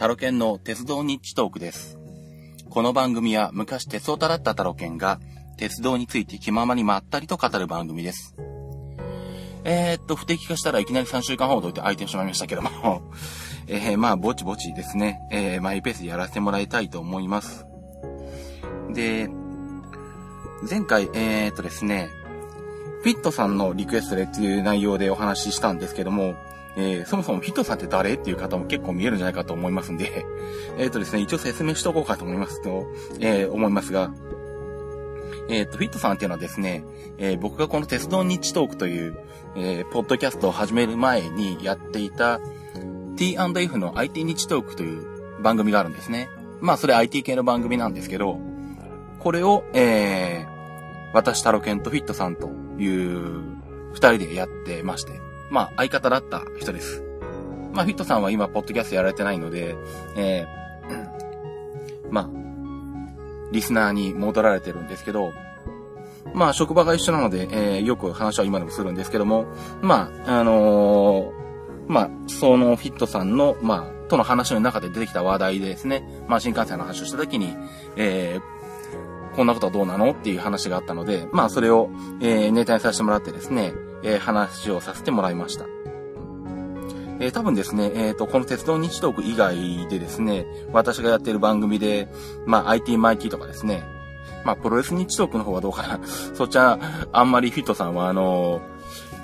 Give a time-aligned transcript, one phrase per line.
[0.00, 1.98] タロケンの鉄道日地トークです。
[2.70, 5.20] この番組は昔鉄オタだったタロケンが
[5.58, 8.34] 鉄道について気ままにまったりと語る番組です。
[9.62, 13.02] えー、っと、不適化したらいきなり3週間ほどで空いてしまいましたけども
[13.68, 17.66] えー、まあ、ぼちぼちですね、えー、マイペースでやらせてもらいたいと思います。
[18.94, 19.28] で、
[20.66, 22.08] 前回、えー、っとですね、
[23.02, 26.36] フィットさんのリクエストでっていう内容でお話ししたんですけども、
[26.76, 30.24] えー、そもそもフィットさんって誰っていう方も結構見えるんじゃないかと思いますんで、
[30.78, 32.86] えっ、ー、とですね、一応説明しとこうかと思いますと、
[33.20, 34.12] えー、思いますが、
[35.48, 36.84] えっ、と、フィットさんっていうのはですね、
[37.18, 39.18] え僕がこの鉄道日トークという、
[39.56, 42.40] えポッドキャストを始める前にやっていた
[43.16, 46.28] T&F の IT 日トークという番組があるんですね。
[46.60, 48.38] まあ、それ IT 系の番組なんですけど、
[49.18, 50.60] これを、えー
[51.12, 53.42] 私、タロケンとフィットさんという
[53.92, 57.02] 二人でやってまして、まあ、相方だった人です。
[57.72, 59.76] まあ、フィットさんは今、ポッドキャストやられてないので、
[60.16, 62.30] えー、まあ、
[63.52, 65.32] リスナーに戻られてるんですけど、
[66.34, 69.46] まあ、職場が一緒なので、えー、よく話は今でもするんですけども、
[69.82, 71.32] まあ、あのー、
[71.88, 77.56] まあ、そのフィットさんの、まあ、との話の中で出てきた話題でですね、まあ、新幹線の話をしたときに、
[77.96, 78.59] えー、
[79.36, 83.72] こんなことはどうなのっていう話があったので、まあ、それを、えー、ネタにさせてもらってですね、
[84.02, 85.66] えー、話をさせてもらいました。
[87.20, 92.08] えー、多分ですね、えっ、ー、と、この鉄道日トーク以外でですね、私がやっている番組で、
[92.46, 93.84] まあ、IT マイティとかですね、
[94.44, 96.00] まあ、プロレス日トークの方はどうかな。
[96.34, 96.78] そっちは、
[97.12, 98.62] あんまりフィットさんは、あの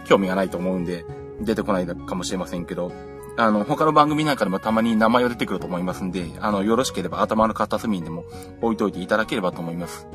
[0.04, 1.04] 興味がないと思うんで、
[1.41, 2.92] 出てこないかもしれませんけど、
[3.38, 8.24] あの、他の番組なんかでもたまに名前が出てくると思いますんで、あの、よろしければ頭の片隅にでも
[8.62, 10.08] 置いといていただければと思います。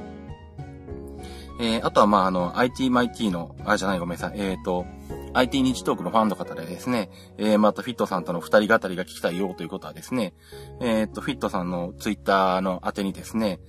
[1.60, 4.40] えー、あとは、まあ、あの、IT マイティの、あ、じゃない、ごめんなさい。
[4.40, 4.86] えっ、ー、と、
[5.34, 10.34] IT 日トークのファンの方でですね、えー、またフィットさんとの二人語りが聞きたいよということはですね、
[10.82, 13.60] えっ、と、フィットさんのツイッターの宛てにですね、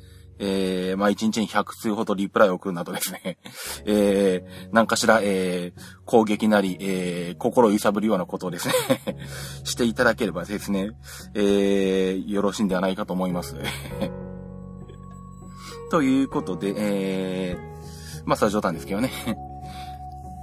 [0.44, 3.38] えー、まあ、一日に100通ほどリプライを送るなどですね、
[3.86, 8.74] えー、何かしら、えー、攻撃なり、えー、心揺さぶるようなことをですね
[9.62, 10.90] していただければですね、
[11.34, 13.54] えー、よろしいんではないかと思います。
[15.92, 19.10] ということで、えー、まあ、それは冗談ですけどね。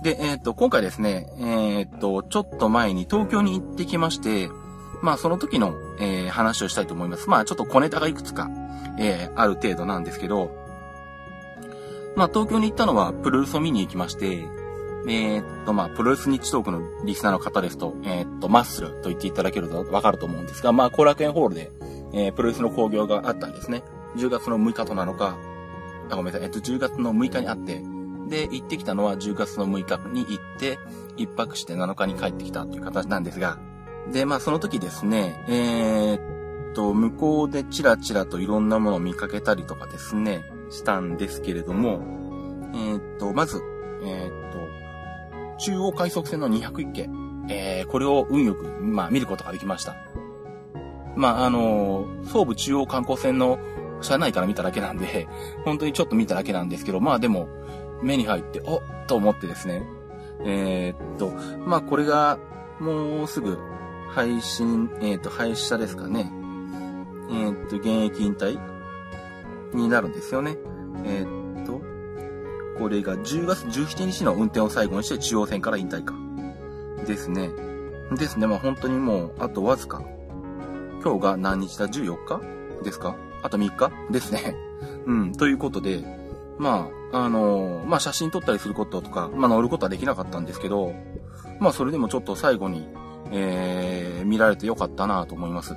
[0.02, 4.50] で、えっ、ー、と、今回ですね、えっ、ー、と、ちょっと前に東京に行ってきまして、
[5.02, 7.30] まあ、その時の、えー、話をしたいと思います。
[7.30, 8.50] まあ、ちょっと小ネタがいくつか、
[9.00, 10.52] えある程度なんですけど、
[12.16, 14.46] まあ、東京に行ったのはプロレスを見に行きまして、
[15.08, 21.72] えっと、まあ、プロレス日トークのリスナーの方ですと、えっと、マッスルと言っていただけるとわかると思うんですが、まあ、後楽園ホールで、
[22.14, 23.84] えープロレスの興行があったんですね。
[24.18, 25.38] 10月の6日と7日、
[26.10, 26.44] あ、ごめんなさい。
[26.44, 27.81] えっと、10月の6日にあって、
[28.28, 30.78] で、行ってきたのは10月の6日に行って、
[31.18, 33.58] 一泊して7日に帰ってきたという形なんですが、
[34.12, 36.39] で、まあその時ですね、えー、
[36.74, 42.02] と、向こうでチラチラといろんなものを見かけたりとかですね、したんですけれども、
[42.74, 43.62] えー、っと、まず、
[44.03, 47.09] えー、っと、中央快速線の201系、
[47.50, 49.96] えー、これを運よく、まあ見ることができました。
[51.16, 53.59] まあ、あの総武中央観光線の
[54.01, 55.28] 車内から見ただけなんで、
[55.66, 57.47] 本当にちょっと見ただけなんですけど、まあでも、
[58.01, 59.84] 目に入って、おっと思ってですね。
[60.46, 61.34] えー、っと、
[61.66, 62.38] まあこれが、
[62.80, 63.57] もうすぐ、
[64.09, 66.31] 配信、えー、っと、廃車ですかね。
[67.30, 68.60] えー、っと、現役引退？
[69.74, 70.58] になるんですよね。
[71.06, 71.82] えー、っと、
[72.80, 76.16] これが10月17日の運転を最後にして中央線から引退か。
[77.06, 77.52] ですね。
[78.18, 78.48] ですね。
[78.48, 80.02] まあ本当にもう、あとわずか。
[81.04, 82.84] 今日が何日だ ?14 日？
[82.84, 83.16] ですか？
[83.44, 83.92] あと3日？
[84.12, 84.56] ですね。
[85.06, 85.32] うん。
[85.34, 86.04] ということで、
[86.58, 90.94] まあ、あのー、まあ、写真撮ったりすることとか、まあ、乗ることはできなかったんですけど、
[91.60, 92.88] まあ、それでもちょっと最後に、
[93.32, 95.75] えー、見られてよかったなと思います。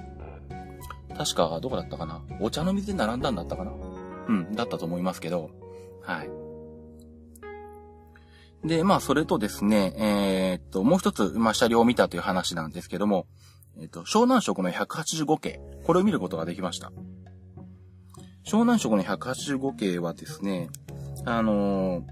[1.25, 2.21] 確か、どこだったかな？
[2.41, 3.73] お茶の水で並んだんだったかな？
[4.29, 5.51] うん、だったと思いますけど、
[6.03, 6.31] はい。
[8.67, 13.27] で、まあ、それとですね、えー、っと、もう一つ、まあ、車両を見たという話なんですけども、
[13.81, 16.93] えっと、湘南色の185系、これを見ることができました。
[18.45, 20.71] 湘南色の185系はですね、
[21.25, 22.05] あのー、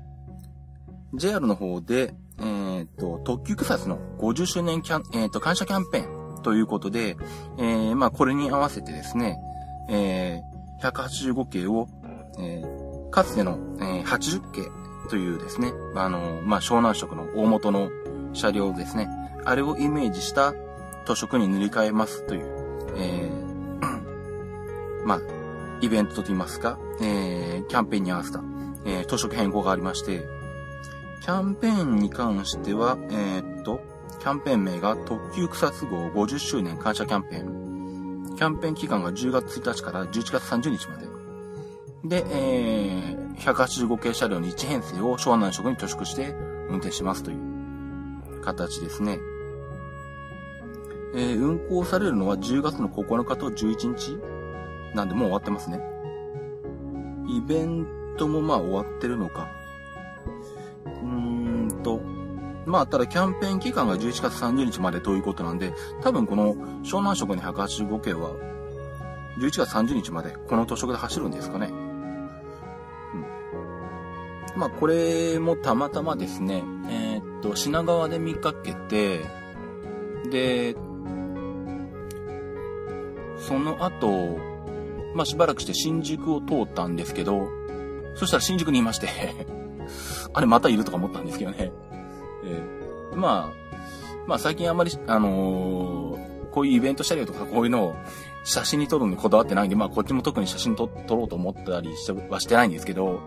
[1.15, 7.17] JR の方で、え、っと、特急草津の50周年キャン、え、っと、感謝キャンペーンということで、
[7.59, 9.41] えー、まあ、これに合わせてですね、
[9.89, 11.89] えー、185系を、
[12.39, 14.63] えー、かつての、えー、80系
[15.09, 17.91] というですね、あの、まあ、湘南色の大元の
[18.33, 19.09] 車両ですね、
[19.45, 20.55] あれをイメージした
[21.07, 22.47] 塗色に塗り替えますという、
[22.97, 25.21] えー、まあ、
[25.81, 28.43] イベントと言いますか、えー、キャンペーンに合わせた、
[28.85, 30.27] えー、図書変更がありまして、
[31.23, 33.43] キャンペーンに関しては、え、
[34.21, 38.37] キャンペーン名が特急草津号50周年感謝キャンペーン。
[38.37, 42.21] キャンペーン期間が10月1日から11月30日まで。
[42.21, 46.35] で、えー、185系車両に1編成を昭和南色に都縮して
[46.69, 49.19] 運転しますという形ですね。
[51.15, 54.19] えー、運行されるのは10月の9日と11日
[54.95, 55.81] なんでもう終わってますね。
[57.27, 57.87] イベン
[58.19, 59.49] トもまあ終わってるのか。
[61.03, 61.30] うん、
[62.71, 68.31] まあ、ただキャンペーン期間が11月30日までということなんで、多分この湘南色の185系は、
[69.39, 71.67] 11月30日までこの図色で走るんですかね。
[74.55, 74.61] うん。
[74.61, 79.21] まあ、これもたまたまですね、えー、っと、品川で見かけて、
[80.31, 80.77] で、
[83.39, 84.39] その後、
[85.15, 87.49] まあ、しばらくして新宿を通ったんですけど、
[88.15, 89.09] そしたら新宿にいまして
[90.35, 91.73] あれまたいるとか思ったんですけどね。
[92.45, 93.61] えー、まあ、
[94.27, 97.95] まあ最近あんまり、あのー、こういうイベントしたりとかこういうのを
[98.45, 103.21] 写真に撮るのにこだわってないんで、まあこっちも特に写真撮撮ろうと思ったりしてはしてないんですけど、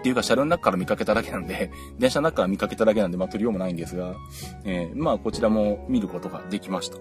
[0.00, 4.14] っていうか車両の中から見かけただけなんで、 電車の中から見かけただけなんで、まあ撮りようもないんですが、
[4.64, 6.98] えー、まあこちらも見ることができました。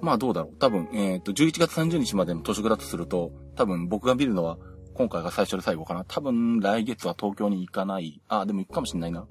[0.00, 0.56] まあどうだろう。
[0.58, 4.58] 多分、えっ、ー、と、11月30日までの図書だとすると、多分僕が見るのは
[4.96, 6.04] 今回が最初で最後かな。
[6.04, 8.20] 多分来月は東京に行かない。
[8.28, 9.26] あ、でも行くかもしんないな。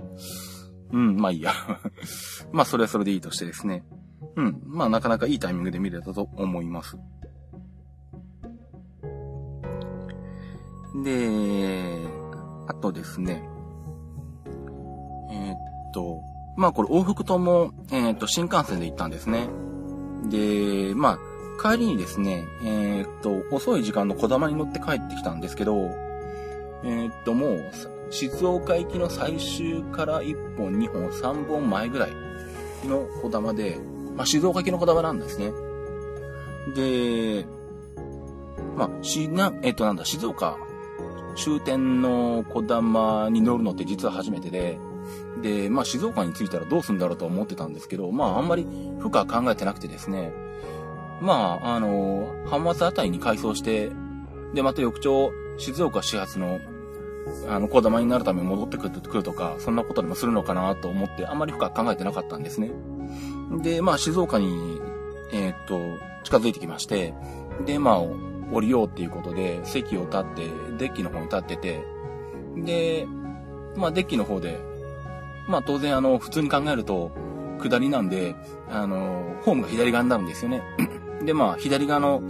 [0.91, 1.51] うん、まあいいや。
[2.53, 3.83] まあそれはそれでいいとしてですね。
[4.35, 6.97] うん、まあなかなかいいタイミングで見れたと思います。
[11.03, 12.07] で、
[12.67, 13.49] あとですね。
[15.31, 15.57] えー、っ
[15.93, 16.21] と、
[16.57, 19.49] まあこれ往復とも、えー、っと、新幹線で行ったんですね。
[20.29, 21.19] で、まあ、
[21.61, 25.91] 帰りにですね、えー、っと、遅い時間の小玉に乗って帰ってきたんですけど、
[26.83, 27.71] えー、っと、もう、
[28.11, 32.11] 静岡行きの最終から1本、2本、3本前ぐらい
[32.85, 33.79] の小玉で、
[34.15, 35.51] まあ、静岡行きの小玉なんですね。
[36.75, 37.45] で、
[38.77, 40.57] まあ、しな、えっと、なんだ、静岡
[41.35, 44.79] 終点の小玉に乗るのって実は初めてで、
[45.41, 48.65] で、まあ、静岡に着いたらどうすんだろうと思ってたんですけど、まあ、あんまり
[48.99, 50.33] 深く考えてなくてですね、
[51.21, 53.91] まあ、あの、浜松あたりに改装して、
[54.53, 56.59] で、また翌朝、静岡始発の、
[57.49, 62.71] あの、小玉になるために戻ってくるとか、そんなことでもするのかなと思って、あんまり深く考えてなかったんですね。
[63.61, 64.79] で、まあ、静岡に、
[65.31, 65.79] えー、っと、
[66.23, 67.13] 近づいてきまして、
[67.65, 67.99] で、まあ、
[68.51, 70.47] 降りようっていうことで、席を立って、
[70.77, 71.83] デッキの方に立ってて、
[72.55, 73.07] で、
[73.75, 74.59] まあ、デッキの方で、
[75.47, 77.11] まあ、当然、あの、普通に考えると、
[77.61, 78.35] 下りなんで、
[78.69, 80.61] あの、ホームが左側になるんですよね。
[81.25, 82.21] で、まあ、左側の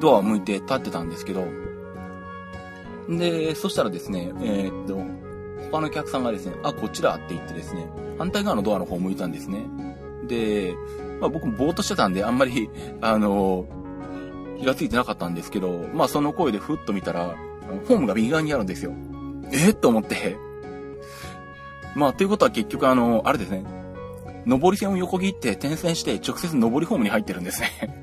[0.00, 1.44] ドアを向いて立ってたんですけど、
[3.08, 4.96] で、そしたらですね、えー、っと、
[5.70, 7.88] 他のお客さんがですね、あ、こっちだって言ってですね、
[8.18, 9.64] 反対側のドアの方を向いたんですね。
[10.26, 10.74] で、
[11.20, 12.70] まあ僕もぼーっとしてたんで、あんまり、
[13.00, 13.66] あの、
[14.58, 17.36] 気がついてなかったんですけど、まあその声でふっと見たら、
[17.88, 18.92] ホームが右側にあるんですよ。
[19.52, 20.36] えー、と思って。
[21.96, 23.64] まあ、ということは結局あの、あれですね、
[24.46, 27.99] 上り線を横切って転線して直接上りホームに入ってるんですね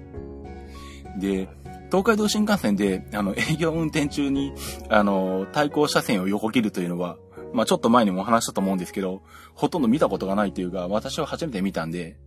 [1.20, 1.48] で、
[1.88, 4.54] 東海道新幹線で、あの、営業運転中に、
[4.90, 7.18] あの、対向車線を横切るというのは、
[7.54, 9.22] まあちょっと前にもお話したと思うんですけど、
[9.54, 12.18] ほとんど見たことがないというか、私は初めて見たんで、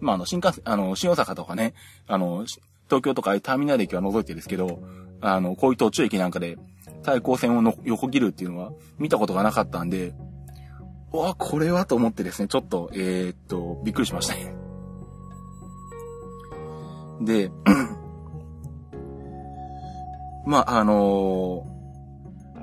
[0.00, 1.74] まああの、新幹線、あの、新大阪とかね、
[2.06, 2.46] あの、
[2.86, 4.82] 東京とかターミナル駅は除いてですけど、
[5.20, 6.58] あの、こういう途中駅なんかで、
[7.02, 10.14] 対向線をの横切るっていうのは見たことがなかったんで、
[11.12, 14.54] うわ、これはと思ってですね、ちょっと、えー、っと、びっくりしましたね。
[17.20, 17.50] で、
[20.46, 21.66] まあ、あの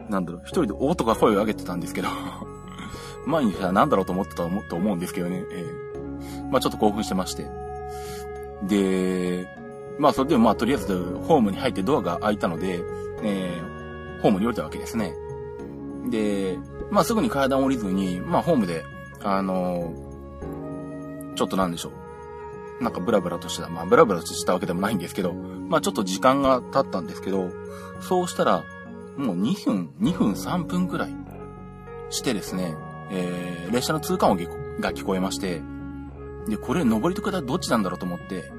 [0.08, 2.10] ー、なんだろう、一人でおとか声を上げてたんですけど
[3.26, 7.50] 前にさ、 なんだろうと思ってたと思うんですけどね、えー、まあちょっと興奮してまして。
[8.64, 9.48] で、
[9.98, 12.82] まあそれでもまあとりあえずホームに入ってドアが開いたので、
[13.24, 15.14] えー、ホームに降りたわけですね。
[16.10, 16.58] で、
[16.92, 18.84] まあすぐに階段降りずに、まあホームで、
[19.22, 22.09] あのー、ちょっとなんでしょう。
[22.82, 27.50] なんかブラブラとした、まあブラブラとしたわけでもないんですけど、まあちょっと時間が経ったんですけど、
[28.02, 28.64] そうしたら、
[29.18, 31.16] もう2分、2分3分くらい
[32.10, 32.76] してですね、
[33.12, 34.38] えー、列車の通過音
[34.80, 35.62] が聞こえまして、
[36.48, 38.52] で、これ上りと下りどっちなんだろうと思って、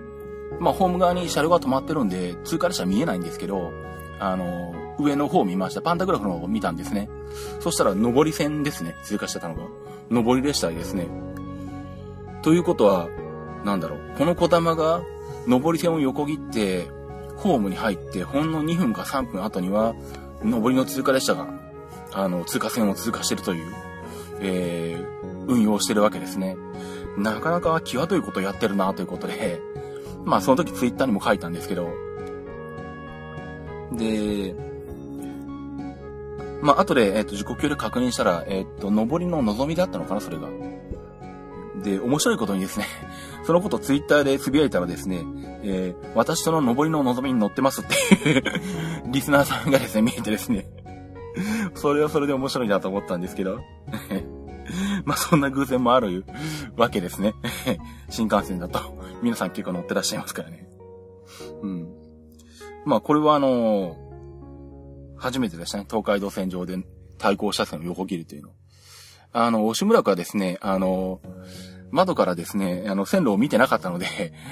[0.58, 3.72] まあホーム側に車両が止まってるんで、通過列車見えないんですけど、
[4.18, 5.80] あのー、上の方を見ました。
[5.80, 7.08] パンタグラフの方を見たんですね。
[7.60, 9.62] そしたら上り線ですね、通過してたのが。
[10.10, 11.08] 上り列車ですね。
[12.42, 13.08] ということは、
[13.64, 15.02] なんだろう、この小玉が
[15.46, 16.88] 上り線を横切って、
[17.36, 19.94] ホームに入って、ほんの2分か3分後には、
[20.42, 21.48] 上りの通過列車が、
[22.12, 23.74] あの、通過線を通過してるという、
[24.40, 26.56] えー、運用してるわけですね。
[27.16, 29.60] なかなか際どいことやってるなということで、
[30.24, 31.88] まあその時ツイッターにも書いたんですけど、
[33.92, 34.54] で、
[36.62, 40.48] まあ後で、えっ、ー、と、時刻表で確認したら、えっ、ー、と、上りの望みだったのかな、それが。
[41.82, 42.84] で、面白いことにですね、
[43.50, 45.24] そのことツイッターでつぶやいたらですね、
[45.64, 47.94] えー、私との上りの望みに乗ってますって
[48.28, 48.44] いう
[49.10, 50.68] リスナーさんがですね、見えてですね、
[51.74, 53.58] それはそれで面白いなと思ったんですけど、
[55.04, 56.24] まあそんな偶然もある
[56.76, 57.34] わけですね。
[58.08, 58.78] 新幹線だと。
[59.20, 60.68] 皆さん結構乗ってらっしゃいますからね。
[61.62, 61.88] うん。
[62.84, 63.96] まあこれはあの
[65.16, 65.86] 初めてでしたね。
[65.90, 66.78] 東海道線上で
[67.18, 68.50] 対向車線を横切るというの。
[69.32, 71.20] あの、押村区はですね、あの
[71.90, 74.06] 窓からですね、あの、線路を見てなかったので、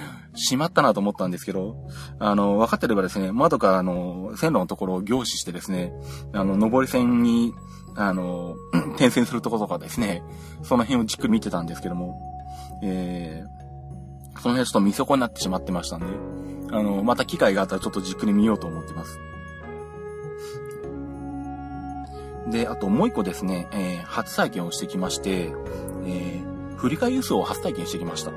[0.34, 1.76] しまったなと思ったんですけど、
[2.18, 5.92] あの、分かってればですね、窓からあの、線路のところを凝視してですね、
[6.32, 7.54] あの、上り線に、
[7.94, 8.54] あの、
[8.94, 10.22] 転線するところとかですね、
[10.62, 12.20] その辺をじっくり見てたんですけども、
[12.82, 16.06] えー、その辺ちょっと見損なってしまってましたんで、
[16.70, 19.18] あの、また機会があったらちょっとじっくり見ようと思ってます。
[22.50, 25.52] で、あともう一個ですね、えー、初体験をしてきまして、
[26.04, 26.47] えー
[26.78, 28.32] 振り替え輸送を初体験してきました。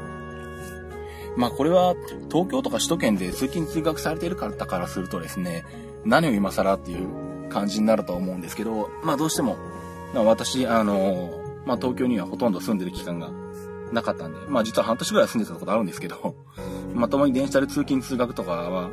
[1.37, 1.95] まあこれは
[2.29, 5.63] 東京とか首都圏で通勤通学されている方からするとですね、
[6.03, 9.57] 何を今更っていう感じになると思うんですけど、まあどうしても、
[10.13, 13.29] まあ、私、あの、まあ東京にはほとんど住んでる期間が
[13.91, 16.35] なかったんで、まあ実は半年ぐらい住んでたことあるんですけど、
[16.93, 18.89] まともに電車で通勤通学とかは、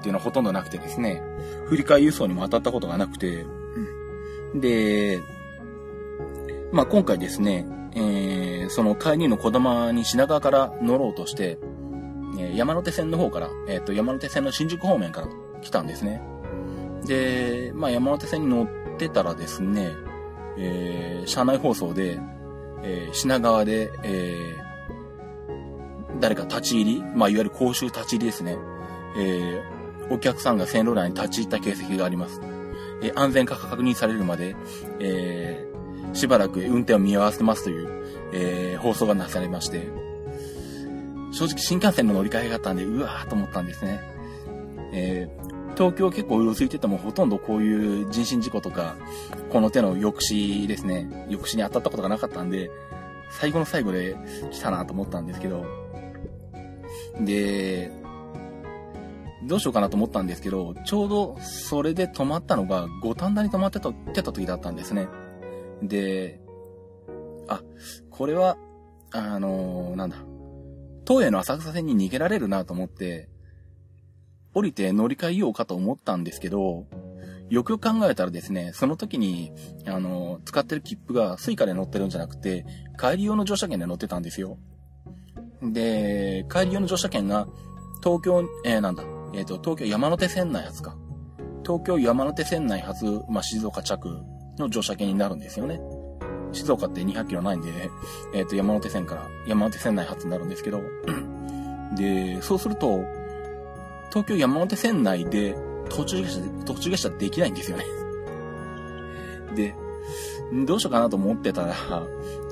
[0.02, 1.22] ていうのはほとんどなくてですね、
[1.66, 3.46] 振り替え輸送にも当たったことがなくて、
[4.54, 5.20] で、
[6.72, 11.58] まあ今回ですね、えー、その帰りの小玉に品川から乗ろうとして、
[12.38, 15.28] え、山手線の方から、えっ、と、山手線の新宿方面から
[15.60, 16.22] 来たんですね。
[17.04, 19.92] で、まあ、山手線に乗ってたらですね、
[20.56, 22.20] えー、車内放送で、
[22.82, 28.56] えー、品川で、えー、誰か立ち入り、まあ、いわゆる公衆立ち入りですね。
[29.16, 32.40] えー、お客さんが線路内に立ち入った形跡があります。
[33.02, 34.54] えー、安全か確認されるまで、
[35.00, 35.64] え
[36.12, 37.88] しばらく運転を見合わせますという、
[38.32, 39.88] えー、放送がなされまして、
[41.32, 44.00] 正直新幹線の乗り換えがあったんで、うわーと思ったんですね。
[44.92, 48.96] えー、東京結構うろついててもほとんどこういう人身事故とか、
[49.50, 52.70] この手の抑止ですね、抑止に当たったことがなかったんで、
[53.30, 54.16] 最後の最後で
[54.50, 55.64] 来たなと思ったんですけど、
[57.20, 57.92] で、
[59.46, 65.08] どうしようかなと思ったんですけど、ちょうどそれで止まったのが五反田に止まってた時だったんですね。
[65.82, 66.40] で、
[67.46, 67.62] あ、
[68.18, 68.56] これは、
[69.12, 70.16] あのー、なんだ、
[71.06, 73.28] 東映の浅草線に逃げられるなと思って、
[74.54, 76.86] 降りて乗り換えようかと思ったんですけど、
[77.48, 79.52] よくよく考えたらですね、その時に、
[79.86, 82.66] あの、使ってる切符が Suica で乗ってるんじゃなくて、
[82.98, 84.58] 帰り用の乗車券で乗ってたんですよ。
[85.62, 87.46] で、帰り用の乗車券が、
[88.02, 90.96] 東京、えー、なんだ、えっ、ー、と、東京山手線内発か。
[91.64, 94.08] 東京山手線内発、まあ、静岡着
[94.58, 95.80] の乗車券になるんですよね。
[96.52, 97.90] 静岡って200キロないんで、
[98.32, 100.82] えっ、ー、と、山手線から、山手線内発になるんですけど、
[101.96, 103.04] で、そうすると、
[104.10, 105.56] 東京山手線内で
[105.88, 107.84] 途中下車、途中下車できないんですよね。
[109.54, 109.74] で、
[110.64, 111.74] どうしようかなと思ってたら、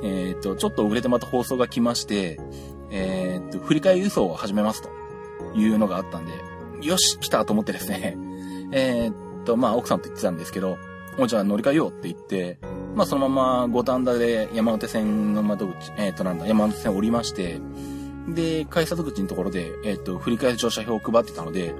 [0.02, 2.38] えっ、ー、と、ちょっと遅れてまた放送が来まして、
[2.90, 4.90] えっ、ー、と、振り替え輸送を始めますと
[5.54, 6.32] いうのがあったんで、
[6.82, 8.16] よし、来たと思ってですね、
[8.72, 10.76] えっと、まあ、奥さんと言ってたんですけど、
[11.16, 12.58] もうじゃあ乗り換えようって言って、
[12.96, 17.60] まあそのまま五反田で山手線の窓口、えっ、ー、となんだ、山手線降りまして、
[18.26, 21.74] で、改札口のところで、えっ、ー、と、振り替え乗車票を配ってたので、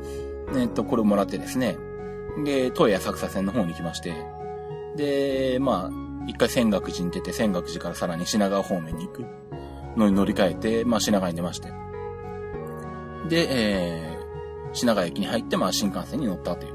[0.51, 1.79] えっ、ー、と、これをもらってですね、
[2.45, 4.15] で、東野浅草線の方に行きまして、
[4.97, 9.25] で、まあ、一回仙岳寺に出て、仙岳寺からさらに品川方面に行く
[9.97, 11.69] のに乗り換えて、まあ品川に出まして。
[13.31, 16.71] で、えー、品川駅に入って、まあ新幹線に乗ったとい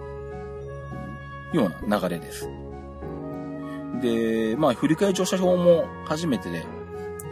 [1.53, 2.50] うような流れです。
[4.01, 6.65] で、まあ、振り替え乗車票も初めてで、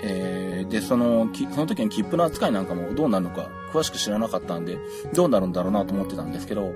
[0.02, 4.78] えー、で、その、その時の切符の扱いなんかもどうなるのか詳しく知らなかったんで、
[5.14, 6.74] どうなるんだろうなと思ってたんですけど、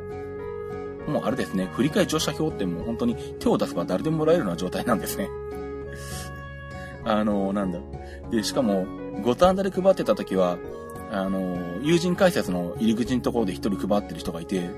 [1.07, 5.29] もうあれですね、振り替え乗車票ってもう本当に手を出せば誰でもらえるような状態なんですね。
[7.05, 7.79] あの、なんだ。
[8.31, 8.85] で、しかも、
[9.21, 10.57] 五反田で配ってた時は、
[11.11, 14.69] あの、友人改札の入り口のところで一人配ってる人がいて、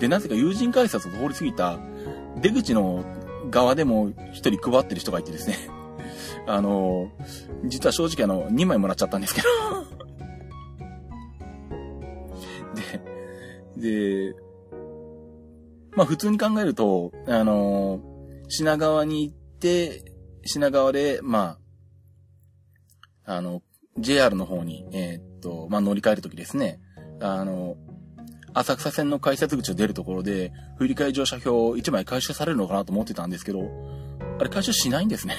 [0.00, 1.78] で、なぜか友人改札を通り過ぎた
[2.40, 3.04] 出口の
[3.52, 5.56] 側でも一人配ってる人がいてですね。
[6.48, 7.12] あの、
[7.64, 9.48] 実は正直あの、2枚もらっちゃったんですけど
[13.78, 14.34] で、で、
[15.92, 18.00] まあ普通に考えると、あの、
[18.48, 20.02] 品川に行って、
[20.44, 21.58] 品川で、ま
[23.24, 23.62] あ、あの、
[23.98, 26.80] JR の方に、えー、っと、まあ乗り換えるときですね、
[27.20, 27.76] あの、
[28.54, 33.70] 浅草線の改札口を出るところで、振り替え乗車票1枚回収されるのかなと思ってたんですけど、
[34.38, 35.34] あれ回収しないんですね。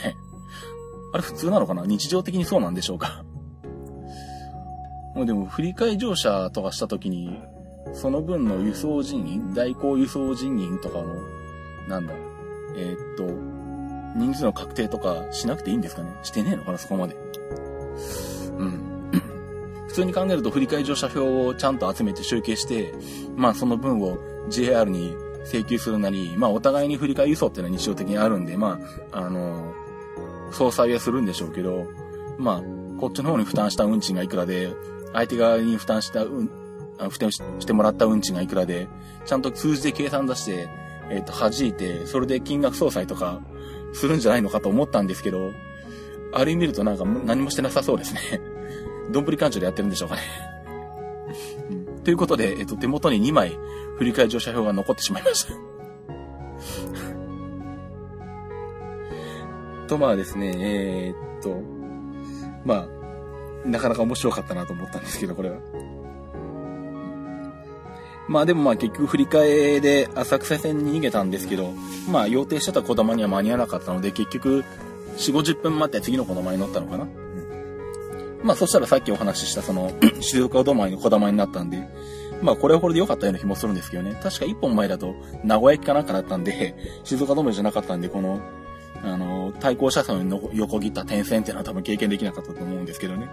[1.14, 1.86] あれ普通なのかな？
[1.86, 3.24] 日常的にそうなんでしょうか？
[5.16, 7.40] もうでも、振り替え乗車とかした時に、
[7.94, 11.06] その分の輸送人員、代行輸送人員とかの、
[11.88, 12.14] なんだ、
[12.76, 13.28] えー、っと、
[14.18, 16.10] 人数の確定とかしなくていいんですかね？
[16.24, 16.78] してねえのかな？
[16.80, 17.16] そこまで。
[18.58, 18.93] うん。
[19.94, 22.96] 普通に考えると振り替え乗車票をちゃんと集めて集計して、
[23.36, 24.18] まあその分を
[24.50, 28.80] JR に請求するなり、まあお互いに振り替え輸送っていうのは日常的にあるんで、ま
[29.12, 29.72] あ、あの、
[30.52, 31.86] 総裁はするんでしょうけど、
[32.40, 32.62] まあ、
[33.00, 34.74] こっちの方に負担した運賃がいくらで、
[35.14, 36.50] 相手側に負担した、うん、
[37.12, 38.88] 負担してもらった運賃がいくらで、
[39.28, 40.70] ちゃんと数字で計算出して、
[41.12, 43.42] えっ、ー、と、弾いて、それで金額総裁とか
[43.94, 45.52] するんじゃないのかと思ったんですけど、
[46.34, 48.53] あれ見るとなんか何もしてなさそうですね。
[49.12, 50.22] どんぶり勘定でやってるんでしょうかね。
[52.04, 53.58] ということで、えっと、手元に2枚、
[53.98, 55.54] 振り替え乗車票が残ってしまいました
[59.88, 61.62] と、まあですね、えー、っと、
[62.66, 65.58] まあ、なかなか面白かったなと思ったんですけど、これは。
[68.28, 71.74] まあでもまあ結局振り替えで浅草線に逃げたんですけど、
[72.10, 74.64] まあ予定してた小玉には間に合わなかったので結局
[75.18, 77.08] 4、50分待って次の小玉に乗ったのかな。
[78.44, 81.88] まあそしたらさっきお話ししたその 静岡止まりの小玉になったんで、
[82.42, 84.20] まあこれはこれで良かったような気もするんですけどね。
[84.22, 88.42] 確か1本前だと名古屋駅かなんかだったんで、 静岡止まりじゃなかったんで、この、
[89.02, 93.28] あの、対向車線の横切った点線っていうのは多分経験できなかったと思うんですけどね。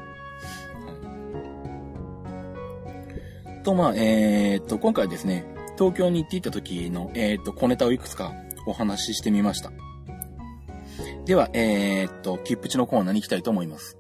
[3.63, 5.45] と、まあ、えー、っと、今回ですね、
[5.79, 8.33] 東京に行っていた時の、えー、っと、小ネタをいくつか
[8.67, 9.71] お話ししてみました。
[11.25, 13.97] では、えー、っと、キップチのコーナーに行きたいと思います。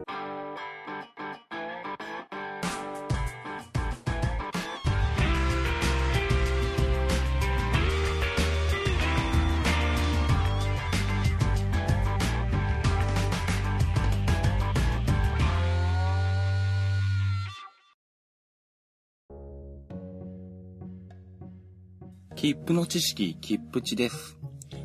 [22.40, 24.38] 切符の知識、切符値です。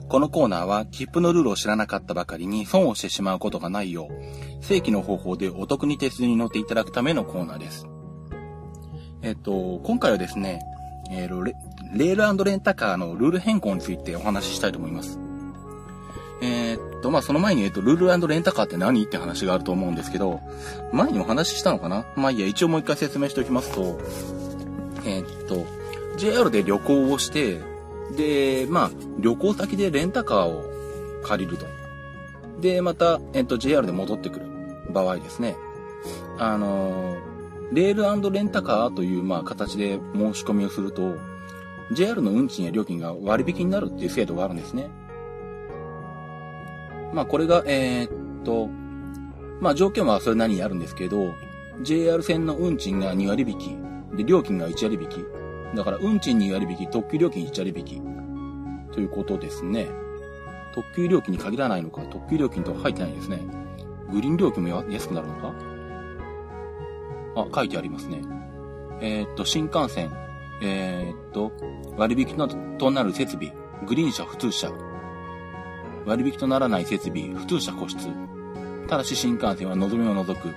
[0.10, 7.88] このコーナーは、切符のルールを知らなかったばかりに損をしてしまうことがないよう、正規の方法でお得に鉄道に乗っていただくためのコーナーです。
[9.22, 10.60] えっと、今回はですね、
[11.10, 11.54] えー、レ
[11.94, 15.18] レールレンタカーのルール変更についてお話ししたいと思います。
[16.41, 20.41] えー、っと、まあ、その前に、えっと、ルールレンタカーって何って話があると思うんですけど、
[20.91, 22.06] 前にお話ししたのかな？
[22.18, 23.98] まあ、いいや、一応もう一回説明しておきますと、
[25.06, 25.65] えー、っと、
[26.17, 27.60] JR で旅行をして、
[28.15, 30.63] で、まあ、旅行先でレンタカーを
[31.23, 31.65] 借りると。
[32.62, 34.45] で、また、えっと、JR で戻ってくる
[34.93, 35.56] 場合ですね。
[36.38, 37.17] あの、
[37.71, 41.15] レールレンタカーという、まあ、形で申し込みをすると、
[41.91, 44.89] JR の運賃や料金が割引になるっていう制度があるんですね。
[47.13, 48.67] まあ、これが、えー、っと、
[49.62, 51.34] まあ、条件はそれなりにあるんですけど、
[51.82, 55.25] JR 線の運賃が2割引き、で、料金が1割引き、
[55.75, 58.01] だから、運賃2割引、特急料金1割引き。
[58.93, 59.88] ということですね。
[60.73, 63.39] 特急料金に限らないのか、特急料金とは入ってないですね。
[64.11, 65.53] グリーン料金も安くなるのか？
[67.35, 68.21] あ、書いてありますね。
[69.01, 70.11] えー、っと、新幹線、
[70.61, 71.51] えー、っと、
[71.97, 72.38] 割引
[72.77, 73.53] となる設備、
[73.85, 74.71] グリーン車、普通車。
[76.05, 78.07] 割引とならない設備、普通車個室。
[78.88, 80.53] ただし新幹線は望みを除く。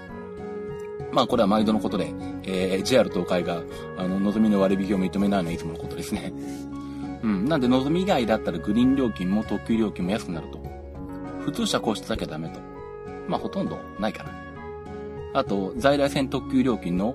[1.13, 2.13] まあこれは毎度のことで、
[2.45, 3.63] えー、JR 東海が、
[3.97, 6.33] あの、望みの割引を認めないのはいつものことですね。
[7.23, 7.49] うん。
[7.49, 10.59] なんで、望み以外だったらグリーン料金も特急料金も安くなると。
[11.41, 12.61] 普通車個室だけはダメと。
[13.27, 14.31] まあほとんどないかな。
[15.35, 17.15] あと、在来線特急料金の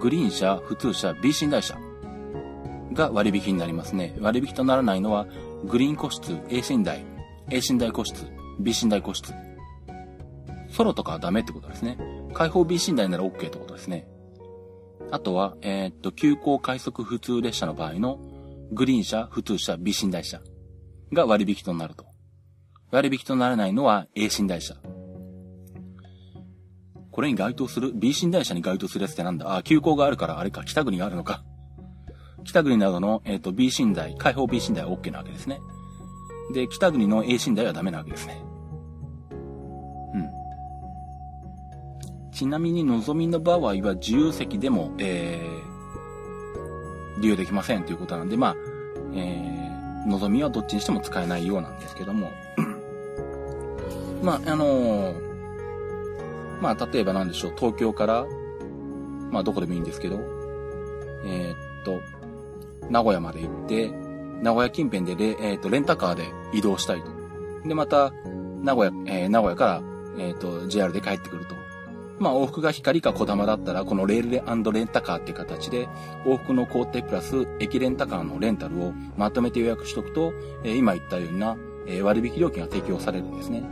[0.00, 1.78] グリーン車、普通車、B 寝台車
[2.92, 4.14] が割引になりますね。
[4.20, 5.26] 割引とならないのは、
[5.66, 7.04] グリーン個室、A 寝台、
[7.50, 8.26] A 寝台個室、
[8.58, 9.32] B 寝台個室。
[10.68, 11.96] ソロとかはダメってことですね。
[12.34, 14.06] 開放 B 寝台なら OK ってことですね。
[15.10, 18.18] あとは、えー、っと、急行快速普通列車の場合の、
[18.72, 20.40] グリーン車、普通車、B 寝台車
[21.12, 22.06] が割引となると。
[22.90, 24.74] 割引とならないのは A 寝台車。
[27.10, 29.56] これに該当する ?B 寝台車に該当するやつってなんだ？
[29.56, 31.44] あ、急行があるからあれか、北国があるのか。
[32.44, 35.60] 北国などの、えっ、と、B 寝台、開放 B 寝台は OK なわけですね。
[36.52, 38.42] で、北国の A 寝台はダメなわけですね。
[42.44, 48.56] ちなみに、のぞみの場合は自由席でも、えー、利用できませんということなんで、まあ、
[49.14, 52.30] えー、のぞみはどっちにしても使えないようなんですけども、
[54.22, 58.26] まあ、あのー、まあ、例えばなんでしょう、東京から、
[59.30, 60.20] まあ、どこでもいいんですけど、
[61.24, 62.02] えー、っと、
[62.90, 63.88] 名古屋まで行って、
[64.42, 67.10] 名古屋近辺でレ,、えー、っとレンタカーで移動したいと。
[67.66, 68.12] で、また、
[68.62, 69.82] 名古屋、えー、名古屋から、
[70.18, 71.63] えっと、JR で帰ってくると。
[72.18, 75.88] まあ、往復が光か小玉だったら、このレールレンタカーって形で、
[76.24, 83.62] 往復の工程プラス駅レンタカーのレンタルをまとめて予約しとくと、え、今言ったような、え、割引料金が提供されるんですね。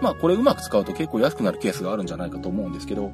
[0.00, 3.12] まあ、これうまく使うと結構安くなるケースがあるんじゃないかと思うんですけど、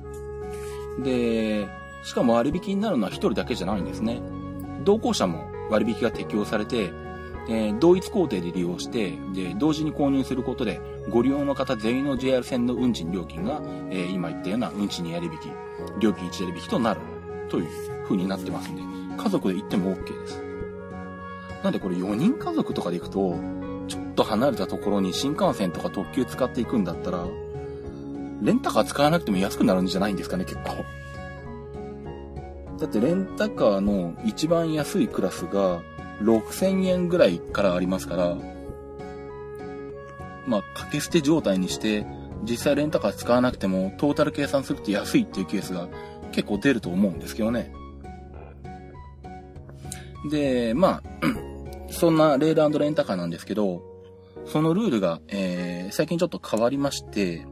[1.03, 1.69] で、
[2.03, 4.23] しかも割引になるのは1人だけじゃないんですね。
[4.85, 6.93] 同行者も割引が適用されて、
[7.49, 15.53] え、同一工程で利用して、で、同時に購入することで、ご利用の方全員の JR 線の運賃料金が、えー、今言ったような運賃2割引き、
[16.01, 17.01] 料金1割引きとなる
[17.49, 17.69] という
[18.05, 18.83] 風になってますんで、
[19.23, 20.43] 家族で行っても OK です。
[21.63, 23.39] なんでこれ4人家族とかで行くと、
[23.89, 27.27] ちょっと離れたところに新幹線とか特急使っていくんだったら、
[28.43, 30.85] レンタカー使わなくても安くなるんじゃないんですかね、結構。
[32.79, 35.83] だってレンタカーの一番安いクラスが
[36.23, 38.39] 6000円ぐらいからありますから、
[40.47, 42.07] まあ、掛け捨て状態にして、
[42.43, 45.89] 実際レンタカー使わなくても、トータル計算すると安いっていうケースが
[46.33, 47.73] 結構出ると思うんですけどね。
[50.31, 51.03] で、まあ、
[51.91, 53.83] そんなレールレンタカーなんですけど、
[54.47, 57.47] そのルールが、えー、最近ちょっと変わりまして、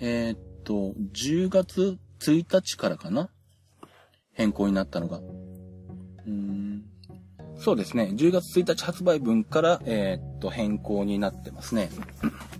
[0.00, 3.30] えー、っと、10月1日からかな？
[4.32, 5.20] 変更になったのが。
[7.58, 8.10] そうですね。
[8.12, 11.90] 10月1日発売分から、えー、っと、変更になってますね。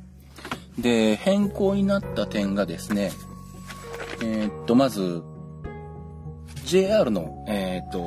[0.79, 3.13] で、変更になった点がですね、
[4.23, 5.23] えー、っと、まず、
[6.65, 8.07] JR の、え、っと、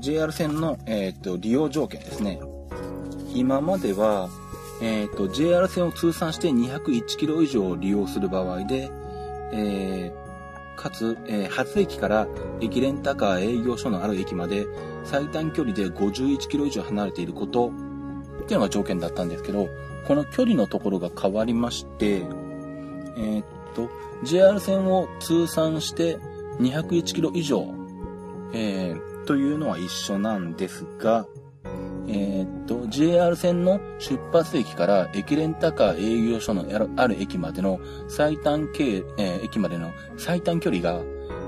[0.00, 2.40] JR 線の、えっと、利用条件ですね。
[3.34, 4.28] 今までは、
[4.82, 8.90] えっと、JR 線を通算して201キロ以上利用する場合で、
[9.52, 10.21] えー、
[10.76, 12.26] かつ、えー、初駅から
[12.60, 14.66] 駅レンタカー営業所のある駅まで
[15.04, 17.72] 最短距離で51キロ以上離れていること
[18.42, 19.68] っていうのが条件だったんですけど、
[20.06, 23.88] この距離のところが変わりまして、えー、っと、
[24.24, 26.18] JR 線を通算して
[26.58, 27.66] 201キロ以上、
[28.52, 31.26] えー、というのは一緒なんですが、
[32.08, 36.64] えー、っと、JR 線の出発駅から駅レンタカー営業所の
[36.96, 41.00] ある駅までの最短経、えー、駅までの最短距離が、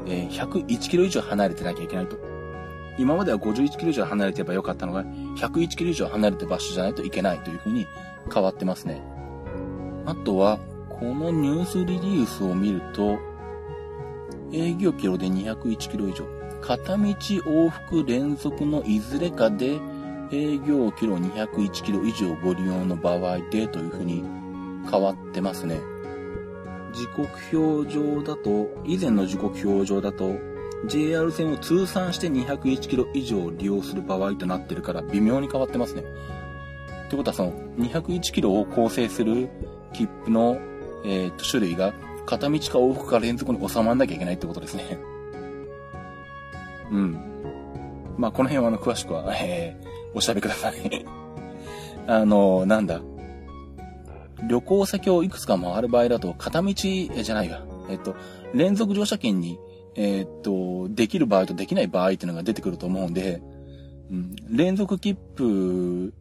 [0.07, 2.17] えー、101キロ以上離れてなきゃいけないと。
[2.97, 7.87] 今までは51キロ以上離れてればよかったのが、101キロ以上離れた場所じゃないといけないという風に
[8.33, 9.03] 変わってますね。
[10.07, 13.19] あとは、このニュースリリースを見ると、
[14.53, 16.25] 営業キロで201キロ以上、
[16.61, 19.81] 片道往復連続のいずれかで
[20.31, 24.25] 営業キロ201キロ以上ご利用の場合でという風に
[24.91, 25.81] 変わってますね。
[26.93, 30.37] 時刻表上だと、以前の時刻表上だと、
[30.87, 36.03] JR 線を通算して201キロ以上利用する場合となってるから微妙に変わってますね。
[37.07, 39.49] ってことはその201キロを構成する
[39.93, 40.59] 切符の、
[41.05, 41.95] えー、と種類が
[42.27, 44.99] 片道か往復か連続に収まらなきゃいけないってことですね。
[46.91, 47.19] うん。
[48.17, 49.84] まあこの辺はあの詳しくは、えー、
[50.15, 51.05] お調べください
[52.07, 53.01] あの、なんだ。
[54.49, 57.65] 旅行先をいくつか回る場合だと片道、じゃないわ。
[57.89, 58.15] えっと、
[58.53, 59.59] 連続乗車券に
[59.97, 63.43] え、っと、できる場合とできない場合っていうのが出てくると思うんで、
[64.11, 66.13] うん、連続切符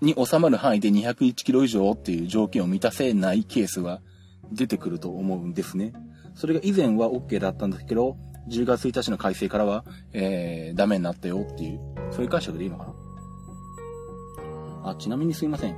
[0.00, 4.00] に収まる範囲で201キロ以上っていう条件を満たせないケースは
[4.50, 5.92] 出てくると思うんですね。
[6.34, 8.16] それが以前は OK だったんですけど、
[8.48, 12.86] 10月1日の改正からは、えー、ダメになったよっていう、そういう解釈でいいのか
[14.82, 14.90] な？
[14.90, 15.76] あ、ちなみにすいません。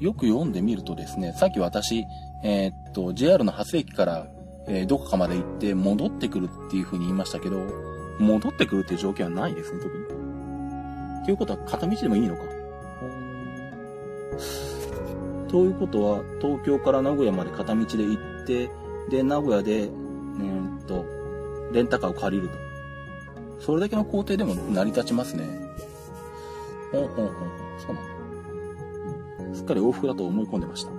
[0.00, 2.04] よく読んでみるとですね、さっき私、
[2.44, 4.28] えー、っと、JR の発駅から
[4.70, 7.56] えー、どこかまで行って戻ってくるっていう風に言いましたけど、
[8.18, 10.04] 戻ってくるっていう条件はないですね、特に。
[11.24, 12.42] ということは片道でもいいのか？
[15.48, 18.70] ということは、東京から名古屋まで片道で行って、
[19.08, 21.06] で、名古屋で、えー、っと、
[21.72, 22.58] レンタカーを借りると。
[23.60, 25.46] それだけの工程でも成り立ちますね。
[26.92, 27.34] ほんほんほん。
[27.78, 29.56] そうなんだ。
[29.56, 30.90] すっかり往復だと思い込んでました。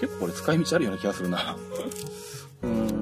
[0.00, 1.56] 結構これ使い道あるような気がするな。
[2.62, 3.00] うん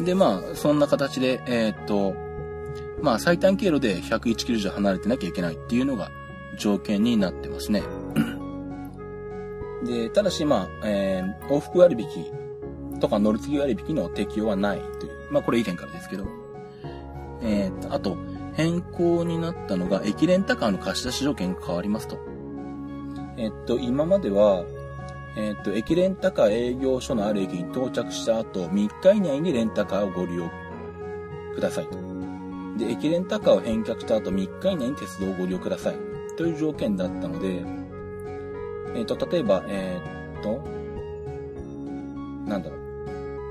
[0.00, 2.14] で、まあ、そんな形で、えー、っと、
[3.02, 6.10] まあ、最短経路で101キロ以上離れてなきゃいけないっていうのが
[6.58, 7.82] 条件になってますね。
[9.84, 16.26] で、ただし、まあ、えー、往復割引とか乗り継ぎ割引の適用はないという、まあ、これ以前からですけど、
[17.42, 18.16] えー、っと、あと、
[18.54, 22.18] 変更になったのが、駅レンタカーの貸し出し条件が変わりますと。
[23.38, 24.64] えっと、今までは、
[25.36, 30.50] えっ、と、駅レンタカー営業所のある駅に到着した後、3日以内にレンタカーをご利用
[31.54, 31.96] くださいと。
[32.76, 35.96] で、駅レンタカーを返却した後、3日以内に鉄道をご利用ください。
[36.36, 37.64] という条件だったので、
[38.94, 39.98] えっ、と、例えば、え
[40.38, 40.62] っ、と、
[42.46, 42.81] なんだろう。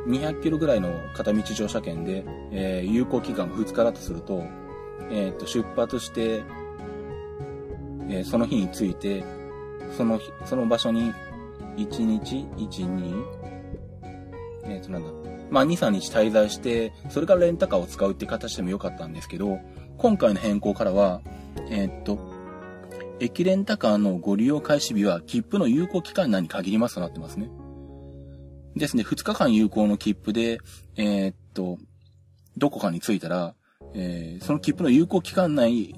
[0.07, 4.43] 200キロぐらいの片道乗車券で、えー有効期間が2日だとすると、
[5.09, 6.43] えっ、と、出発して、
[8.09, 9.23] えーその日に着いて、
[9.97, 11.13] その日、その場所に、
[11.77, 13.25] 1日 ?1、2?
[14.65, 15.09] えっ、と、なんだ。
[15.49, 19.59] まあ、2、3日滞在して、それからレンタカーを使うって形でもよかったんですけど、
[19.97, 21.21] 今回の変更からは、
[21.69, 22.17] えっ、と、
[23.19, 27.49] 駅レンタカーのご利用開始日は切符の有効期間内に限りますとなってますね。
[28.75, 30.59] ですね、2日間有効の切符で、
[30.95, 31.77] えーっと、
[32.57, 33.55] どこかに着いたら、
[33.93, 35.95] えーその切符の有効期間内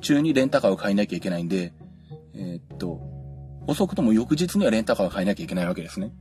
[0.00, 1.72] 中にレンタカーを買いなきゃいけないんで、
[2.34, 3.00] えーっと、
[3.66, 6.12] 遅くとも翌日にはレンタカーを買いなきゃいけないわけですね。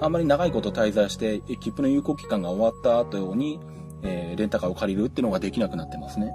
[0.00, 3.60] あんまり長いこと滞在して、切符の有効期間が終わった後に、
[4.02, 6.32] えーレンタカーを借りるってのができなくなってますね。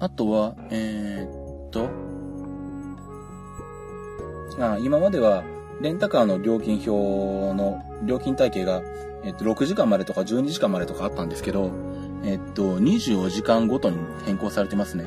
[0.00, 1.90] あとは、えーっと、
[4.60, 5.42] あ今までは、
[5.80, 8.82] レンタカーの料金表の料金体系が、
[9.24, 11.70] えっと、6時間までとか12時間までとかあったんですけど、
[12.24, 15.06] えっと、24時間ごとに変更されてますね。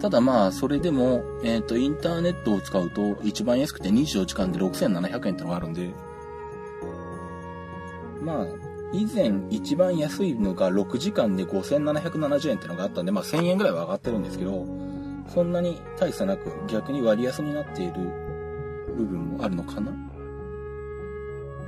[0.00, 5.90] ただまあ、それでも、えっと、インターネットを使うと、一番安くて24時間で6700円ってのがあるんで、
[8.20, 8.46] まあ、
[8.92, 14.66] 以前一番安いのが6時間で5770円ってのがあったんで、まあ1000円ぐらいは上がってるんですけど、
[15.28, 18.31] そんなに大差なく逆に割安になっている
[18.92, 19.92] 部分もあるのかな？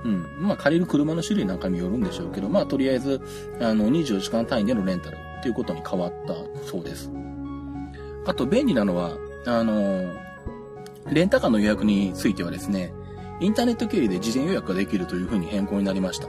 [0.04, 0.26] うん。
[0.38, 3.20] まあ借りる車の種類なんかによるんでしょうけど、まあとりあえず、
[3.60, 6.34] あの、24時間単位でのレンタルっていうことに変わった
[6.66, 7.10] そうです。
[8.26, 10.12] あと便利なのは、あの、
[11.10, 12.94] レンタカーの予約についてはですね、
[13.40, 16.28] インターネット経由で事前予約ができるという風に変更になりました。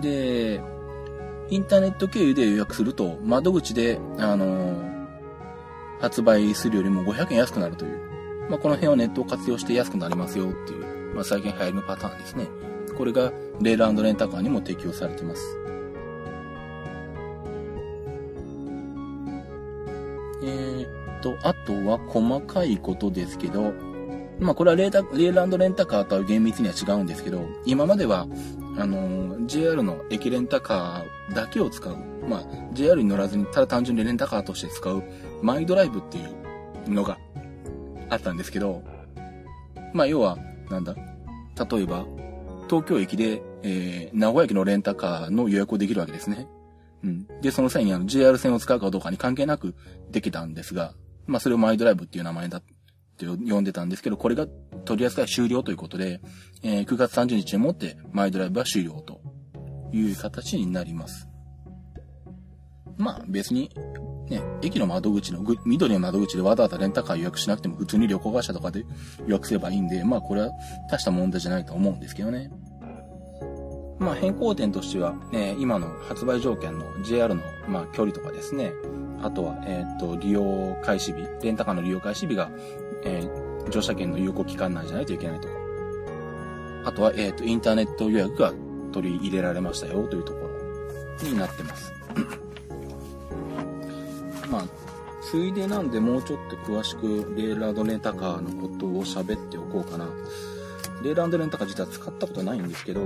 [0.00, 0.60] で、
[1.50, 4.90] インターネット経由で予約すると、窓口で、あの、
[6.00, 8.11] 発売するよりも500円安くなるという。
[8.48, 12.48] まあ、この辺はネットを活用して安くなりますよっていう、まあ、最近流行りのパターンですね。
[12.96, 15.58] これが、レールレンタカーにも適用されてます。
[20.44, 23.72] えーっと、あとは細かいことですけど、
[24.40, 28.26] まあ、これはレータレールレンタカーとは厳密には違うんですけど、今までは、
[28.76, 31.96] あのー JR の駅レンタカーだけを使う。
[32.28, 35.02] まあ、JR に乗らずに、ただ単純にレンタカーとして使う、
[35.42, 36.20] マイドライブってい
[36.86, 37.18] うのが
[38.12, 38.82] あったんですけど、
[39.92, 40.38] まあ、要は、
[40.70, 42.06] なんだ、例えば、
[42.68, 46.46] 東京駅で、えー、名古屋駅のレンタカーの予約をできるわけですね。
[47.02, 47.26] うん。
[47.40, 49.74] で、その際にあの JR 線を使うかどうかに関係なく
[50.10, 50.94] できたんですが、
[51.26, 52.62] まあ、それをマイドライブっていう名前だっ
[53.18, 54.46] て呼んでたんですけど、これが
[54.84, 56.20] 取り扱い終了ということで、
[56.62, 59.20] えー9月30日にもってマイドライブは終了と
[59.92, 61.28] いう形になります。
[62.96, 63.70] まあ別に、
[64.32, 68.84] ね、駅の窓口の、緑の窓口でわざわざレンタカー予約しなくても普通に旅行会社とかで
[69.26, 70.50] 予約すればいいんで、まあこれは
[70.90, 72.50] 大した問題じゃないと思うんですけどね。
[73.98, 78.72] まあ変更点としては、えー今の発売条件の JR の、まあ、距離とかですね、
[79.22, 82.50] あとは、えっ、と、利用開始日、レンタカーの利用開始日が、
[83.04, 85.54] えー乗車券の有効期間内じゃないといけないとか。
[86.84, 88.52] あとは、えっ、と、インターネット予約が
[88.92, 90.40] 取り入れられましたよというとこ
[91.22, 91.92] ろになってます。
[94.52, 94.64] まあ、
[95.22, 100.06] ついでなんでもうちょっと詳しくレールレンタカーのことを喋っておこうかな。
[101.02, 103.00] レールレンタカー実は使ったことないんですけど、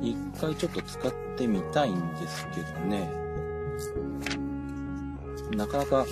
[0.00, 3.10] 一回ちょっと使ってみたいんですけどね。
[5.56, 6.06] なかなか、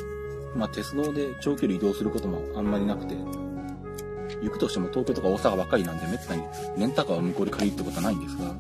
[0.57, 3.15] まあ鉄道で長距離移動することもあんまりなくて、
[4.43, 6.43] 行くとしても東京とか大阪ばっかりなんで、めったに
[6.77, 8.51] レンタカーを向こうで借りるってことはないんですが、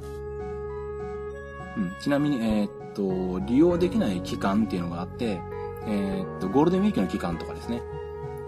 [1.77, 5.41] うん、ちなみに、えーっと、利用できない期間っていうのがあって、
[5.87, 7.83] えーっと、ゴールデンウィークの期間とかですね。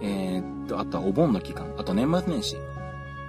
[0.03, 2.57] えーっと、あとはお盆の期間、あと年末年始。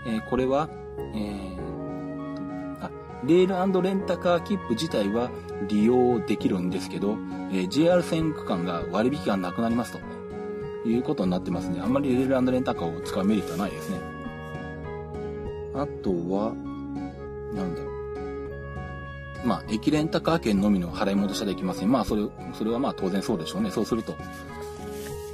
[0.05, 2.91] えーこれは、えーっと、あ、
[3.25, 5.29] レールレンタカー切符自体は
[5.67, 7.17] 利用できるんですけど、
[7.53, 11.81] え JR 線区間が割引がなくなりますということになってますね。
[11.81, 13.99] あんまりレールレンタカーを使うメリットはないですね。
[15.73, 16.53] あとは、
[17.53, 17.90] なんだろう。
[19.43, 21.91] まあ、駅レンタカー券のみの払い戻しはできません。
[21.91, 23.71] まあ、それ、それはまあ当然そうでしょうね。
[23.71, 24.15] そうすると、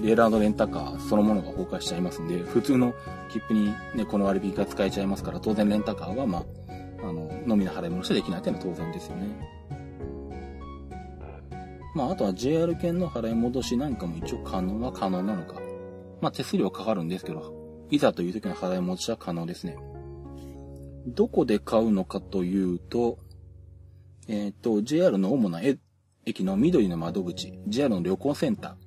[0.02, 2.94] レールレンタカーそのものが崩壊しちゃいますんで、普通の
[3.32, 9.58] 切符にね、この割引が使えちゃいますから、当然レンタカーはまあ、あの、のみの払い戻しはできないというのは当然ですよね。
[11.96, 15.60] まあ、あとは JR 券の払い戻しなんかも一応可能は可能なのか。
[16.22, 17.54] まあ、手数料かかるんですけど、
[17.90, 19.78] いざという時の払い戻しは可能ですね。
[21.08, 23.18] どこで買うのかというと、
[24.28, 25.62] えっ、と、JR の主な
[26.26, 28.78] 駅の緑の窓口、JR の旅行センタ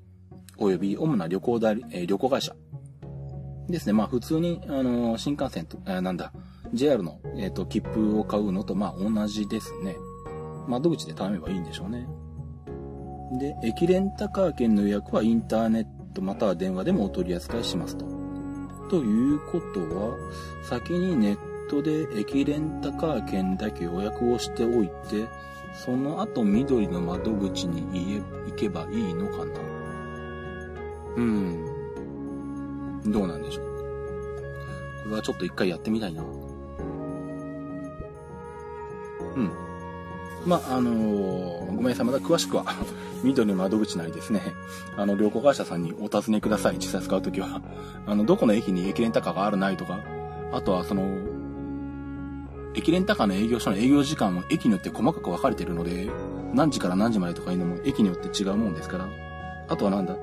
[0.58, 2.54] ー、及び主な旅行代理、えー、旅行会社。
[3.68, 3.92] ですね。
[3.92, 6.32] まあ普通に、あのー、新幹線と、え、なんだ、
[6.74, 9.96] JR の、えっ、と、切符を買うのと、まあ同じですね。
[10.68, 12.06] 窓口で頼めばいいんでしょうね。
[13.38, 18.04] で、駅レンタカー券の予約はインターネットまたは電話でもお取り扱いしますと。
[18.90, 20.16] ということは、
[20.64, 25.28] 先にネットで駅レンタカー券だけ予約をしておいて、
[25.72, 29.60] その後緑の窓口に行けばいいのかな
[31.16, 31.70] うーん。
[33.06, 33.66] どうなんでしょう。
[35.04, 36.22] これはちょっと一回やってみたいな。
[36.22, 36.24] う
[39.40, 39.50] ん。
[40.44, 42.06] まあ、あのー、ごめんなさい。
[42.06, 42.64] まだ詳しくは
[43.22, 44.40] 緑の窓口なりですね、
[44.96, 46.76] あの、旅行会社さんにお尋ねください。
[46.78, 47.62] 実際使うときは。
[48.06, 50.00] あの、どこの駅に駅レンタカーがあるないとか、
[50.52, 51.29] あとはその、
[52.74, 56.08] 駅レンタカーの営業所の営業時間も駅によって細かく分かれてるので、
[56.54, 59.08] 何時から何時までとかいうのも駅によって違うもんですから。
[59.68, 60.16] あとはなんだ？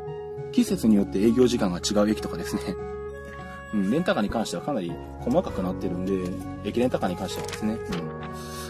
[0.52, 2.62] 季節によって営業時間が違う駅とかですね。
[3.74, 6.14] うん、レンタカーに関してはかなり細かくなってるんで、
[6.64, 7.78] 駅レンタカーに関してはですね、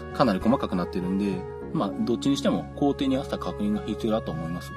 [0.10, 1.40] うん、かなり細かくなってるんで、
[1.74, 4.72] まあ、どっちにしても工程に合わせた確認が必要だと思います。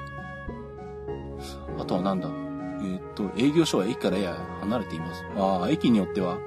[1.79, 2.29] あとはなんだ？
[2.29, 5.23] えー、っと、営業所は駅からやや離れています。
[5.37, 6.37] ああ、駅によっては、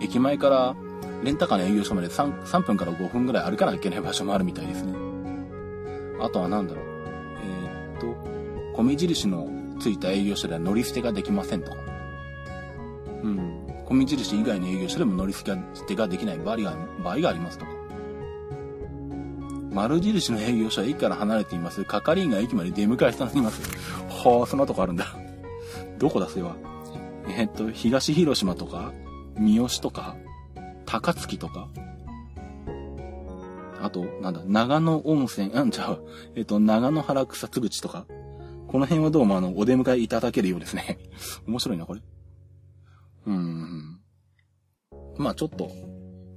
[0.00, 0.76] 駅前から
[1.22, 4.94] レンタカーの営業所まで 3, 3分から5分ぐらい歩かなきゃいけない場所もあるみたいですね。
[6.20, 6.84] あとはなんだろう。
[7.44, 9.48] えー、っと、米印の
[9.80, 11.76] ついた営業所では乗り捨てができませんとか。
[13.22, 13.66] うん。
[13.86, 15.44] 米印以外の営業所でも乗り捨
[15.86, 17.72] てができない場合が場合がありますとか。
[19.72, 21.84] 丸印の営業所は駅から離れています。
[21.84, 23.62] 係員が駅まで出迎えしています。
[24.08, 25.16] はあ、そんなとこあるんだ。
[25.98, 26.56] どこだ、それは。
[27.28, 28.92] えー、っと、東広島とか、
[29.38, 30.16] 三好とか、
[30.92, 31.70] 高槻とか、
[33.80, 36.04] あと、なんだ、長野温泉、あんちゃう、
[36.36, 38.04] えっ、と、長野原草津口とか、
[38.68, 40.98] この辺はどうもあの、お出迎えいただけるようですね。
[41.48, 42.02] 面白いな、これ。
[43.26, 44.00] うーん。
[45.16, 45.70] まあちょっと、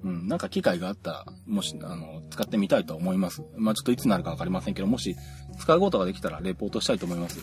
[0.04, 3.44] うん、なんか機会があったら、もし、あの、使ってみたいと思います。
[3.58, 5.18] まあちょっといつになるかわかりませんけど、もし、
[5.60, 7.42] 使うことができたらレポートしたいと思います。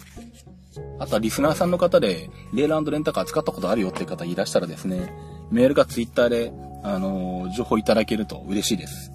[0.99, 5.13] あとはリスナーさんの方で、レールレンタカー使ったことあるよっていう方いらしたらですね、
[5.51, 9.13] メールかツイッターで、あの情報いただけると嬉しいです。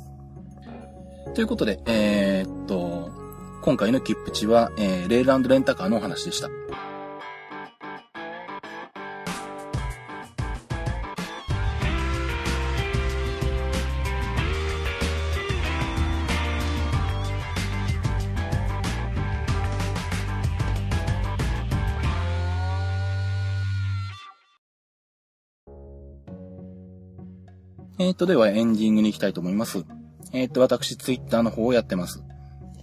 [1.36, 3.12] ということで、えー、っと、
[3.62, 6.50] 今回の切符値は、えー、レールレンタカーのお話でした。
[28.00, 29.84] えっ、ー、と、ではエンディングに行きたいと思います。
[30.32, 32.24] えっ、ー、と、私、ツイッターの方をやってます。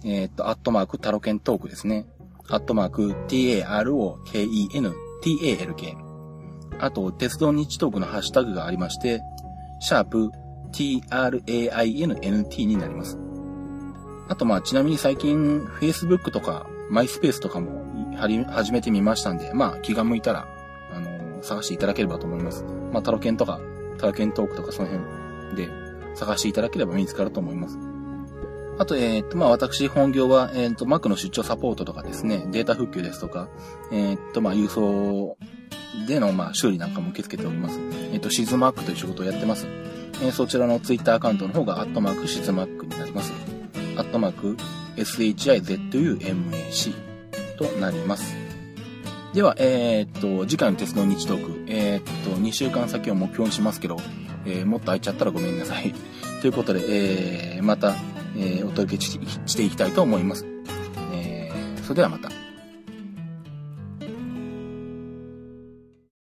[0.03, 2.05] えっ、ー、と、アットマーク、タロケントークですね。
[2.49, 5.97] アットマーク、t-a-r-o-k-e-n, t-a-l-k。
[6.79, 9.21] あと、鉄道日トークのハッシュタグがありまして、
[9.79, 10.31] シャープ、
[10.73, 13.17] t-r-a-i-n-n-t になります。
[14.27, 17.85] あと、まあ、ちなみに最近、Facebook とか、マイスペースとかも、
[18.17, 20.45] はり始めてみましたんで、まあ、気が向いたら、
[20.93, 22.65] あの、探していただければと思います。
[22.91, 23.61] まあ、タロケンとか、
[23.97, 25.69] ターケントークとかその辺で
[26.15, 27.77] 探していただければ見つかると思います。
[28.77, 33.47] あと、えっ、ー、と、まあ、私、本業は、えっ、ー、と、Mac の出張サポートとかですね、データ復旧ですとか、
[33.89, 35.37] えっ、ー、と、まあ、郵送
[36.07, 37.79] での、まあ、修理なんかも受け付けております。
[38.11, 39.65] えっ、と、シズマックという仕事をやってます。
[40.21, 43.31] えそちらの Twitter アカウントの方が、アットマークシズマックになります。
[43.95, 44.57] アットマーク
[44.97, 46.93] SHIZUMAC
[47.57, 48.44] となります。
[49.35, 53.97] では、えー、っと、次回の鉄道日トーク、えー、っと、2週間先を目標にしますけど、
[54.45, 55.93] えー、もっと空いちゃったらごめんなさい。
[56.39, 57.95] ということで、えー、また、
[58.37, 60.45] えー、お届けしていきたいと思います。
[61.13, 62.44] えー、それではまた。